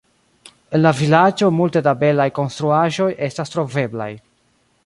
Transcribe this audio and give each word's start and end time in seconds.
En 0.77 0.81
la 0.81 0.93
vilaĝo 1.01 1.51
multe 1.59 1.83
da 1.89 1.95
belaj 2.05 2.27
konstruaĵoj 2.39 3.11
estas 3.29 3.57
troveblaj. 3.57 4.13